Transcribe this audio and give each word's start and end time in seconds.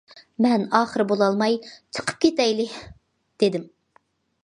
مەن 0.45 0.63
ئاخىر 0.79 1.03
بولالماي،« 1.11 1.59
چىقىپ 1.69 2.25
كېتەيلى» 2.27 2.69
دېدىم. 3.45 3.73